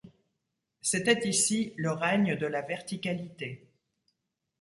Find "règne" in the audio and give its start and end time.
1.91-2.35